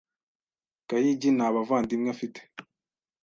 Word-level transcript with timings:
Gahigi 0.89 1.29
nta 1.35 1.47
bavandimwe 1.55 2.09
afite. 2.15 2.39